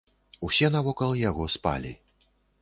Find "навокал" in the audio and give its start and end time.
0.75-1.13